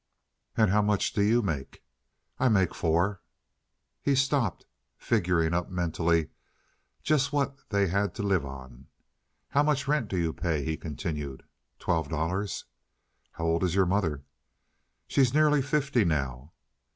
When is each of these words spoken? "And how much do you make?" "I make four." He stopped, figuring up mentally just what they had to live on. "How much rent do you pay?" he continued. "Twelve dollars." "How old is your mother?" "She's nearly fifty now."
"And 0.57 0.71
how 0.71 0.81
much 0.81 1.13
do 1.13 1.21
you 1.21 1.43
make?" 1.43 1.83
"I 2.39 2.49
make 2.49 2.73
four." 2.73 3.21
He 4.01 4.15
stopped, 4.15 4.65
figuring 4.97 5.53
up 5.53 5.69
mentally 5.69 6.29
just 7.03 7.31
what 7.31 7.69
they 7.69 7.85
had 7.85 8.15
to 8.15 8.23
live 8.23 8.43
on. 8.43 8.87
"How 9.49 9.61
much 9.61 9.87
rent 9.87 10.07
do 10.07 10.17
you 10.17 10.33
pay?" 10.33 10.65
he 10.65 10.75
continued. 10.75 11.43
"Twelve 11.77 12.09
dollars." 12.09 12.65
"How 13.33 13.45
old 13.45 13.63
is 13.63 13.75
your 13.75 13.85
mother?" 13.85 14.23
"She's 15.05 15.35
nearly 15.35 15.61
fifty 15.61 16.03
now." 16.03 16.53